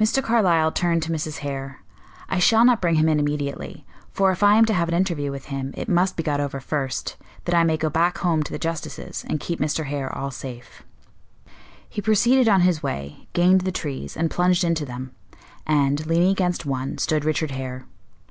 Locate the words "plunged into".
14.30-14.86